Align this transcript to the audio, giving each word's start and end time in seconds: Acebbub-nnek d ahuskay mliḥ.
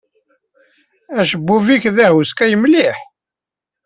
Acebbub-nnek 1.19 1.83
d 1.95 1.97
ahuskay 2.05 2.53
mliḥ. 2.61 2.97